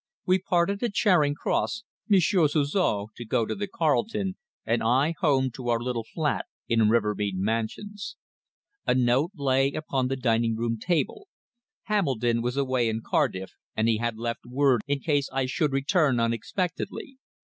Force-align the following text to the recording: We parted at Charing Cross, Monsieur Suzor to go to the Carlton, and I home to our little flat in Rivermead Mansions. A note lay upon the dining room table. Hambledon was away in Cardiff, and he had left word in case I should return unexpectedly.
We 0.25 0.39
parted 0.39 0.81
at 0.81 0.95
Charing 0.95 1.35
Cross, 1.35 1.83
Monsieur 2.09 2.47
Suzor 2.47 3.09
to 3.15 3.23
go 3.23 3.45
to 3.45 3.53
the 3.53 3.67
Carlton, 3.67 4.35
and 4.65 4.81
I 4.81 5.13
home 5.19 5.51
to 5.51 5.69
our 5.69 5.79
little 5.79 6.03
flat 6.03 6.47
in 6.67 6.89
Rivermead 6.89 7.35
Mansions. 7.35 8.15
A 8.87 8.95
note 8.95 9.33
lay 9.35 9.73
upon 9.73 10.07
the 10.07 10.15
dining 10.15 10.55
room 10.55 10.79
table. 10.79 11.27
Hambledon 11.83 12.41
was 12.41 12.57
away 12.57 12.89
in 12.89 13.01
Cardiff, 13.05 13.51
and 13.75 13.87
he 13.87 13.97
had 13.97 14.17
left 14.17 14.39
word 14.47 14.81
in 14.87 15.01
case 15.01 15.29
I 15.31 15.45
should 15.45 15.71
return 15.71 16.19
unexpectedly. 16.19 17.17